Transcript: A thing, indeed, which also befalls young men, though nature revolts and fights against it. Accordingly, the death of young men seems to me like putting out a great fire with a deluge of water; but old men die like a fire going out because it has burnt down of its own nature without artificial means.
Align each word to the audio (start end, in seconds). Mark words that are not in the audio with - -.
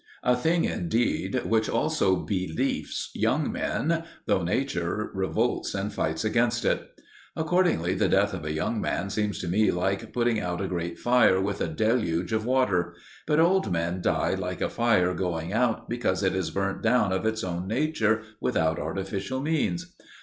A 0.23 0.35
thing, 0.35 0.63
indeed, 0.63 1.45
which 1.45 1.69
also 1.69 2.15
befalls 2.15 3.11
young 3.13 3.51
men, 3.51 4.03
though 4.25 4.41
nature 4.41 5.11
revolts 5.13 5.75
and 5.75 5.93
fights 5.93 6.25
against 6.25 6.65
it. 6.65 6.99
Accordingly, 7.35 7.93
the 7.93 8.09
death 8.09 8.33
of 8.33 8.49
young 8.49 8.81
men 8.81 9.11
seems 9.11 9.37
to 9.41 9.47
me 9.47 9.69
like 9.69 10.11
putting 10.11 10.39
out 10.39 10.59
a 10.59 10.67
great 10.67 10.97
fire 10.97 11.39
with 11.39 11.61
a 11.61 11.67
deluge 11.67 12.33
of 12.33 12.47
water; 12.47 12.95
but 13.27 13.39
old 13.39 13.71
men 13.71 14.01
die 14.01 14.33
like 14.33 14.59
a 14.61 14.69
fire 14.69 15.13
going 15.13 15.53
out 15.53 15.87
because 15.87 16.23
it 16.23 16.33
has 16.33 16.49
burnt 16.49 16.81
down 16.81 17.13
of 17.13 17.23
its 17.27 17.43
own 17.43 17.67
nature 17.67 18.23
without 18.39 18.79
artificial 18.79 19.39
means. 19.39 19.93